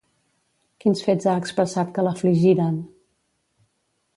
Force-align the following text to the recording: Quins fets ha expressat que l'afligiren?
Quins 0.85 1.03
fets 1.09 1.27
ha 1.27 1.35
expressat 1.41 1.91
que 1.99 2.07
l'afligiren? 2.07 2.81